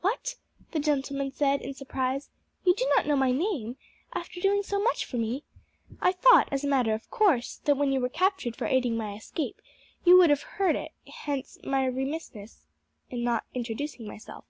"What!" 0.00 0.36
the 0.70 0.80
gentleman 0.80 1.30
said 1.30 1.60
in 1.60 1.74
surprise. 1.74 2.30
"You 2.64 2.74
do 2.74 2.86
not 2.96 3.06
know 3.06 3.16
my 3.16 3.32
name, 3.32 3.76
after 4.14 4.40
doing 4.40 4.62
so 4.62 4.80
much 4.80 5.04
for 5.04 5.18
me! 5.18 5.44
I 6.00 6.10
thought, 6.12 6.48
as 6.50 6.64
a 6.64 6.68
matter 6.68 6.94
of 6.94 7.10
course, 7.10 7.56
that 7.66 7.76
when 7.76 7.92
you 7.92 8.00
were 8.00 8.08
captured 8.08 8.56
for 8.56 8.64
aiding 8.66 8.96
my 8.96 9.14
escape 9.14 9.60
you 10.02 10.16
would 10.16 10.30
have 10.30 10.42
heard 10.56 10.74
it, 10.74 10.92
hence 11.06 11.58
my 11.64 11.84
remissness 11.84 12.66
in 13.10 13.24
not 13.24 13.44
introducing 13.52 14.08
myself. 14.08 14.46